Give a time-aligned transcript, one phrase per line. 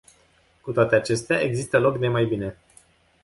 [0.61, 2.57] Cu toate acestea, există loc de mai bine.